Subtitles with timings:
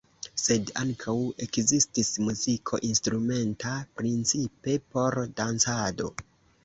[0.43, 1.13] Sed ankaŭ
[1.45, 6.11] ekzistis muziko instrumenta, principe por dancado.